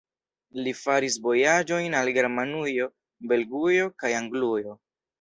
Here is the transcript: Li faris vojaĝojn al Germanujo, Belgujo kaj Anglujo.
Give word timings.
Li 0.67 0.71
faris 0.79 1.17
vojaĝojn 1.27 1.99
al 2.01 2.11
Germanujo, 2.17 2.91
Belgujo 3.35 3.89
kaj 4.03 4.17
Anglujo. 4.25 4.81